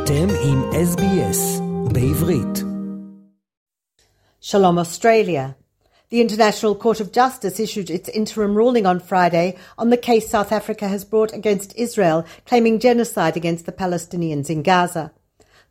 [0.00, 2.64] אתם עם SBS בעברית.
[4.42, 5.54] Shalom Australia.
[6.10, 10.52] The International Court of Justice issued its interim ruling on Friday on the case South
[10.52, 15.12] Africa has brought against Israel claiming genocide against the Palestinians in Gaza.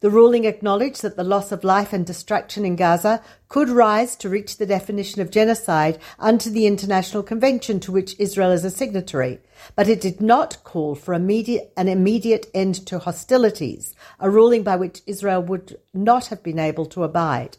[0.00, 4.30] The ruling acknowledged that the loss of life and destruction in Gaza could rise to
[4.30, 9.40] reach the definition of genocide under the international convention to which Israel is a signatory,
[9.76, 14.76] but it did not call for immediate, an immediate end to hostilities, a ruling by
[14.76, 17.58] which Israel would not have been able to abide.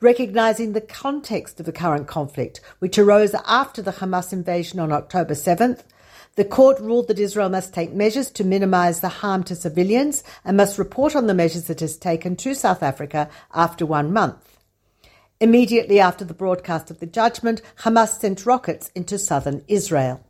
[0.00, 5.34] Recognizing the context of the current conflict, which arose after the Hamas invasion on October
[5.34, 5.82] 7th,
[6.36, 10.56] the court ruled that Israel must take measures to minimize the harm to civilians and
[10.56, 14.58] must report on the measures it has taken to South Africa after one month.
[15.40, 20.24] Immediately after the broadcast of the judgment, Hamas sent rockets into southern Israel.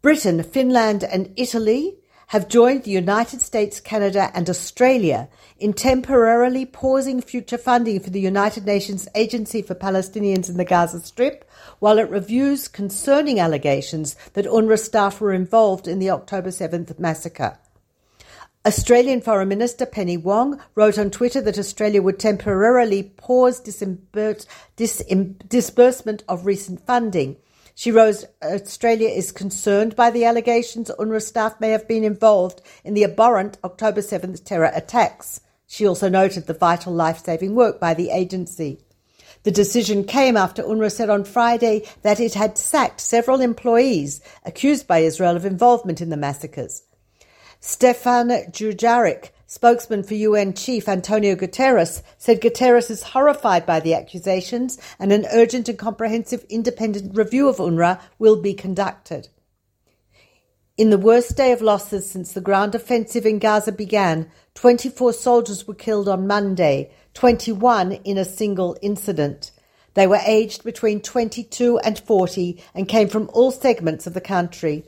[0.00, 1.99] Britain, Finland, and Italy
[2.30, 8.20] have joined the United States, Canada, and Australia in temporarily pausing future funding for the
[8.20, 11.44] United Nations Agency for Palestinians in the Gaza Strip
[11.80, 17.58] while it reviews concerning allegations that UNRWA staff were involved in the October 7th massacre.
[18.64, 23.58] Australian Foreign Minister Penny Wong wrote on Twitter that Australia would temporarily pause
[24.78, 27.38] disbursement of recent funding
[27.74, 32.94] she wrote, Australia is concerned by the allegations UNRWA staff may have been involved in
[32.94, 35.40] the abhorrent October 7th terror attacks.
[35.66, 38.80] She also noted the vital life saving work by the agency.
[39.42, 44.86] The decision came after UNRWA said on Friday that it had sacked several employees accused
[44.86, 46.82] by Israel of involvement in the massacres.
[47.60, 54.78] Stefan Dujarric, Spokesman for UN Chief Antonio Guterres said Guterres is horrified by the accusations
[54.96, 59.26] and an urgent and comprehensive independent review of UNRWA will be conducted.
[60.76, 65.66] In the worst day of losses since the ground offensive in Gaza began, 24 soldiers
[65.66, 69.50] were killed on Monday, 21 in a single incident.
[69.94, 74.84] They were aged between 22 and 40 and came from all segments of the country.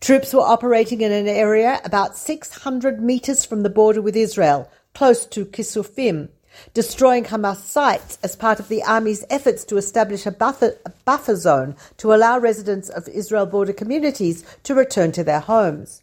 [0.00, 5.26] Troops were operating in an area about 600 meters from the border with Israel, close
[5.26, 6.30] to Kisufim,
[6.72, 11.36] destroying Hamas sites as part of the army's efforts to establish a buffer, a buffer
[11.36, 16.00] zone to allow residents of Israel border communities to return to their homes.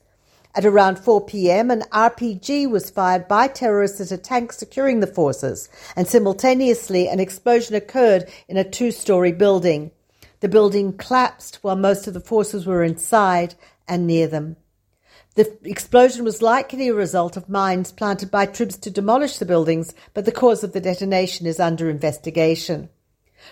[0.53, 5.07] At around 4 p.m., an RPG was fired by terrorists at a tank securing the
[5.07, 9.89] forces, and simultaneously an explosion occurred in a two story building.
[10.39, 13.55] The building collapsed while most of the forces were inside,
[13.87, 14.57] and near them.
[15.35, 19.93] The explosion was likely a result of mines planted by troops to demolish the buildings,
[20.15, 22.89] but the cause of the detonation is under investigation.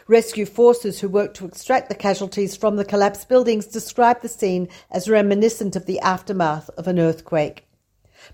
[0.08, 4.68] Rescue forces who worked to extract the casualties from the collapsed buildings described the scene
[4.90, 7.68] as reminiscent of the aftermath of an earthquake.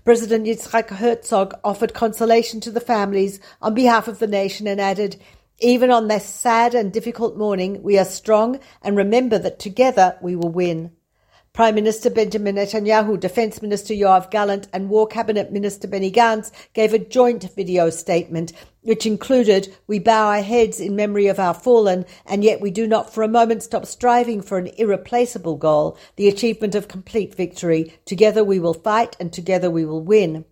[0.04, 5.20] President Yitzhak Herzog offered consolation to the families on behalf of the nation and added,
[5.58, 10.34] Even on this sad and difficult morning, we are strong and remember that together we
[10.34, 10.92] will win.
[11.54, 16.94] Prime Minister Benjamin Netanyahu, Defence Minister Yoav Gallant, and War Cabinet Minister Benny Gantz gave
[16.94, 22.06] a joint video statement which included We bow our heads in memory of our fallen,
[22.24, 26.26] and yet we do not for a moment stop striving for an irreplaceable goal, the
[26.26, 27.98] achievement of complete victory.
[28.06, 30.46] Together we will fight, and together we will win.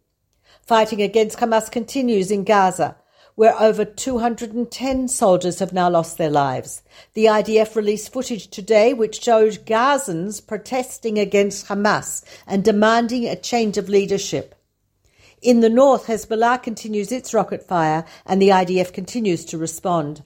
[0.67, 2.97] Fighting against Hamas continues in Gaza
[3.35, 6.83] where over 210 soldiers have now lost their lives.
[7.15, 13.79] The IDF released footage today which showed Gazans protesting against Hamas and demanding a change
[13.79, 14.55] of leadership.
[15.43, 20.23] In the north, Hezbollah continues its rocket fire and the IDF continues to respond.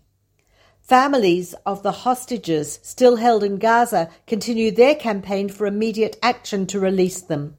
[0.80, 6.80] Families of the hostages still held in Gaza continue their campaign for immediate action to
[6.80, 7.56] release them.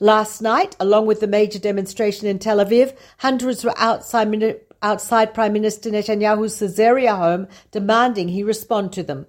[0.00, 4.28] Last night, along with the major demonstration in Tel Aviv, hundreds were outside
[4.82, 9.26] outside Prime Minister Netanyahu's Caesarea home demanding he respond to them.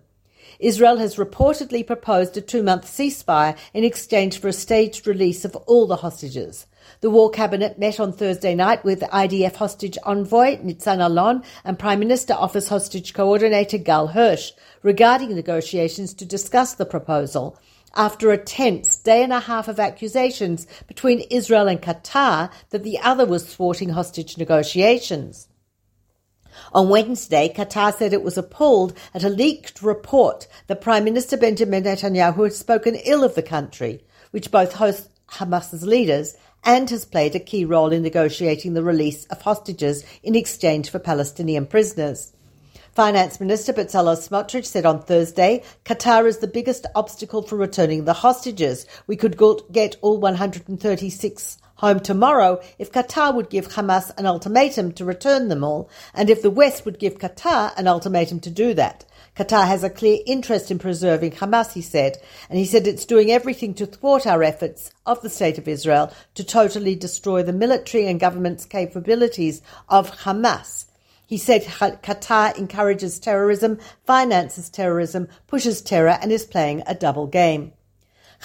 [0.60, 5.56] Israel has reportedly proposed a two month ceasefire in exchange for a staged release of
[5.56, 6.66] all the hostages.
[7.02, 12.00] The War Cabinet met on Thursday night with IDF hostage envoy Nitzan Alon and Prime
[12.00, 14.52] Minister Office hostage coordinator Gal Hirsch
[14.84, 17.58] regarding negotiations to discuss the proposal
[17.96, 23.00] after a tense day and a half of accusations between Israel and Qatar that the
[23.00, 25.48] other was thwarting hostage negotiations.
[26.74, 31.84] On Wednesday, Qatar said it was appalled at a leaked report that Prime Minister Benjamin
[31.84, 37.36] Netanyahu had spoken ill of the country, which both hosts Hamas's leaders and has played
[37.36, 42.34] a key role in negotiating the release of hostages in exchange for Palestinian prisoners.
[43.00, 48.12] Finance Minister Bezalel Smotrich said on Thursday, Qatar is the biggest obstacle for returning the
[48.12, 48.86] hostages.
[49.08, 49.40] We could
[49.72, 55.64] get all 136 home tomorrow if Qatar would give Hamas an ultimatum to return them
[55.64, 59.06] all, and if the West would give Qatar an ultimatum to do that.
[59.34, 62.18] Qatar has a clear interest in preserving Hamas, he said,
[62.50, 66.12] and he said it's doing everything to thwart our efforts of the State of Israel
[66.36, 70.89] to totally destroy the military and government's capabilities of Hamas.
[71.30, 77.74] He said Qatar encourages terrorism, finances terrorism, pushes terror, and is playing a double game.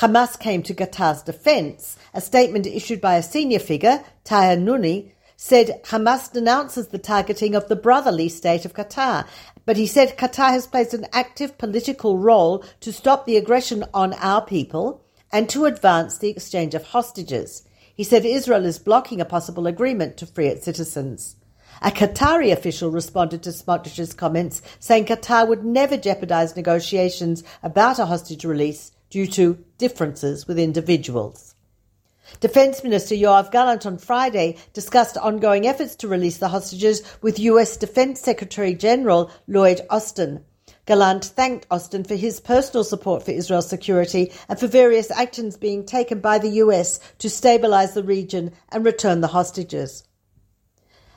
[0.00, 1.96] Hamas came to Qatar's defense.
[2.12, 7.69] A statement issued by a senior figure, Tahir Nuni, said Hamas denounces the targeting of
[7.69, 9.26] the brotherly state of Qatar,
[9.64, 14.12] but he said Qatar has played an active political role to stop the aggression on
[14.12, 15.02] our people
[15.32, 17.66] and to advance the exchange of hostages.
[17.94, 21.36] He said Israel is blocking a possible agreement to free its citizens.
[21.82, 28.06] A Qatari official responded to Smotrich's comments, saying Qatar would never jeopardize negotiations about a
[28.06, 31.55] hostage release due to differences with individuals.
[32.41, 37.77] Defense Minister Yoav Gallant on Friday discussed ongoing efforts to release the hostages with US
[37.77, 40.44] Defense Secretary General Lloyd Austin.
[40.87, 45.85] Gallant thanked Austin for his personal support for Israel's security and for various actions being
[45.85, 50.05] taken by the US to stabilize the region and return the hostages.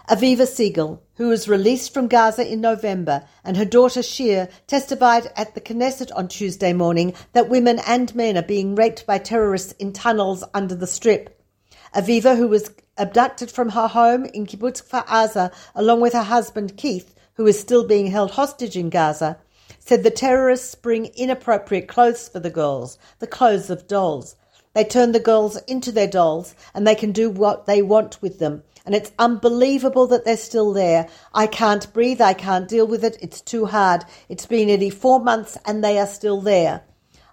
[0.10, 5.54] Aviva Siegel, who was released from Gaza in November, and her daughter Shir testified at
[5.54, 9.92] the Knesset on Tuesday morning that women and men are being raped by terrorists in
[9.92, 11.38] tunnels under the Strip.
[11.94, 16.78] Aviva, who was abducted from her home in Kibbutz Kfar Aza, along with her husband
[16.78, 19.38] Keith, who is still being held hostage in Gaza,
[19.78, 24.38] said the terrorists bring inappropriate clothes for the girls, the clothes of dolls.
[24.74, 28.40] They turn the girls into their dolls and they can do what they want with
[28.40, 31.10] them, and it's unbelievable that they're still there.
[31.34, 32.22] I can't breathe.
[32.22, 33.18] I can't deal with it.
[33.20, 34.06] It's too hard.
[34.30, 36.84] It's been nearly four months and they are still there.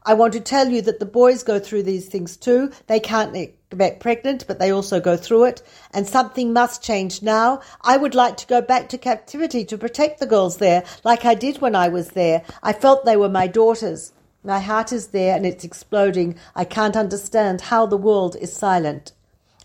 [0.05, 2.73] I want to tell you that the boys go through these things too.
[2.89, 5.63] They can't get pregnant, but they also go through it.
[5.93, 7.61] And something must change now.
[7.83, 11.35] I would like to go back to captivity to protect the girls there, like I
[11.35, 12.43] did when I was there.
[12.65, 14.13] I felt they were my daughters.
[14.43, 16.35] My heart is there and it's exploding.
[16.57, 19.13] I can't understand how the world is silent.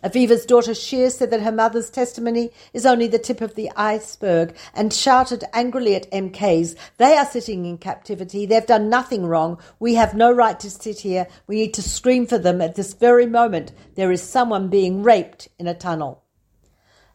[0.01, 4.55] Aviva's daughter Shir said that her mother's testimony is only the tip of the iceberg
[4.73, 8.45] and shouted angrily at MKs, They are sitting in captivity.
[8.45, 9.59] They've done nothing wrong.
[9.77, 11.27] We have no right to sit here.
[11.47, 13.73] We need to scream for them at this very moment.
[13.95, 16.23] There is someone being raped in a tunnel.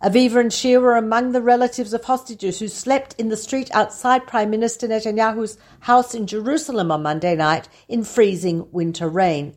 [0.02, 4.26] Aviva and Shir were among the relatives of hostages who slept in the street outside
[4.26, 9.56] Prime Minister Netanyahu's house in Jerusalem on Monday night in freezing winter rain.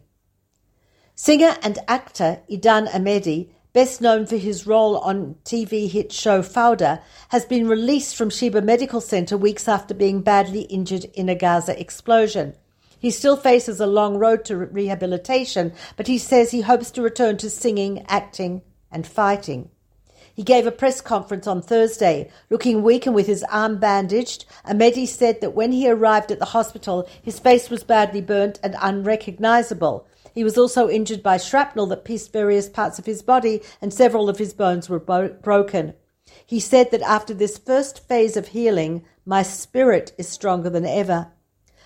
[1.20, 7.02] Singer and actor Idan Amedi, best known for his role on TV hit show Fauda,
[7.30, 11.78] has been released from Sheba Medical Center weeks after being badly injured in a Gaza
[11.82, 12.54] explosion.
[13.00, 17.38] He still faces a long road to rehabilitation, but he says he hopes to return
[17.38, 18.62] to singing, acting,
[18.92, 19.72] and fighting.
[20.36, 22.30] He gave a press conference on Thursday.
[22.52, 26.46] Looking weak and with his arm bandaged, Amedi said that when he arrived at the
[26.46, 30.06] hospital, his face was badly burnt and unrecognizable.
[30.38, 34.30] He was also injured by shrapnel that pierced various parts of his body, and several
[34.30, 35.96] of his bones were bo- broken.
[36.46, 41.32] He said that after this first phase of healing, my spirit is stronger than ever.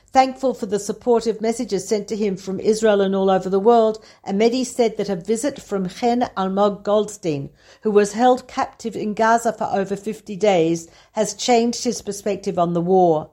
[0.08, 4.04] Thankful for the supportive messages sent to him from Israel and all over the world,
[4.28, 7.52] Amedi said that a visit from Chen Almog Goldstein,
[7.84, 12.74] who was held captive in Gaza for over 50 days, has changed his perspective on
[12.74, 13.32] the war.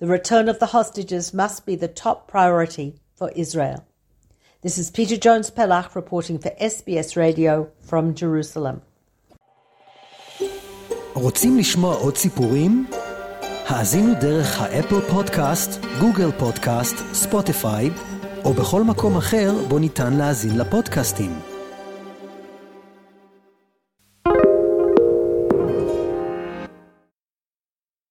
[0.00, 3.86] The return of the hostages must be the top priority for Israel.
[4.62, 8.76] This is Peta Jones Pellach reporting for SBS Radio from Jerusalem.
[11.14, 12.86] רוצים לשמוע עוד סיפורים?
[13.66, 17.90] האזינו דרך האפל פודקאסט, גוגל פודקאסט, ספוטיפיי,
[18.44, 21.49] או בכל מקום אחר בו ניתן להאזין לפודקאסטים.